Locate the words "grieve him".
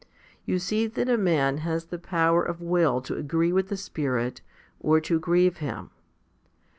5.19-5.91